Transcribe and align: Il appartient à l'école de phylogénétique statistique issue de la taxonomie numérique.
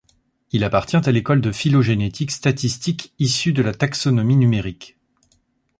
Il 0.51 0.63
appartient 0.63 0.95
à 1.07 1.11
l'école 1.11 1.41
de 1.41 1.51
phylogénétique 1.51 2.31
statistique 2.31 3.13
issue 3.19 3.53
de 3.53 3.61
la 3.61 3.71
taxonomie 3.71 4.35
numérique. 4.35 4.97